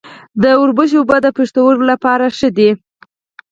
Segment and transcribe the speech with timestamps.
[0.41, 2.69] د وربشو اوبه د پښتورګو لپاره ښې دي.